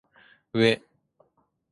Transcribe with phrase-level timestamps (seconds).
[0.53, 0.81] うぇ